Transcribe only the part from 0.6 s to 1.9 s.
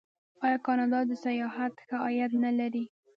کاناډا د سیاحت